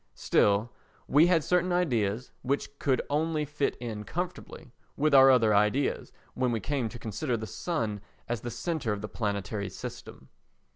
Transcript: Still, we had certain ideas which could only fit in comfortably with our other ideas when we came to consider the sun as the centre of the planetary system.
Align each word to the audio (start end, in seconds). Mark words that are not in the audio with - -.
Still, 0.15 0.71
we 1.07 1.27
had 1.27 1.43
certain 1.43 1.71
ideas 1.71 2.31
which 2.41 2.79
could 2.79 3.03
only 3.07 3.45
fit 3.45 3.75
in 3.75 4.03
comfortably 4.03 4.71
with 4.97 5.13
our 5.13 5.29
other 5.29 5.53
ideas 5.53 6.11
when 6.33 6.51
we 6.51 6.59
came 6.59 6.89
to 6.89 6.97
consider 6.97 7.37
the 7.37 7.45
sun 7.45 8.01
as 8.27 8.41
the 8.41 8.49
centre 8.49 8.93
of 8.93 9.01
the 9.01 9.07
planetary 9.07 9.69
system. 9.69 10.29